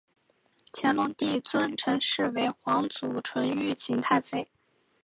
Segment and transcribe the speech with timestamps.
[0.73, 4.47] 乾隆帝尊陈氏为皇祖纯裕勤太妃。